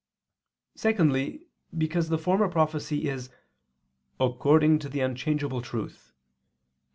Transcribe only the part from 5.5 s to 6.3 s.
truth" [*Q.